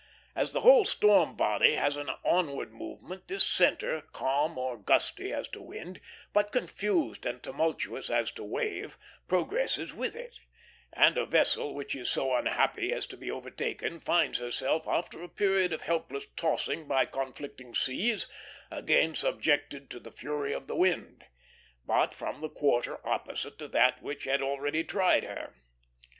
[0.35, 5.47] As the whole storm body has an onward movement, this centre, calm or gusty as
[5.49, 6.01] to wind,
[6.33, 10.39] but confused and tumultuous as to wave, progresses with it;
[10.91, 15.29] and a vessel which is so unhappy as to be overtaken finds herself, after a
[15.29, 18.27] period of helpless tossing by conflicting seas,
[18.71, 21.25] again subjected to the full fury of the wind,
[21.85, 25.53] but from the quarter opposite to that which has already tried her.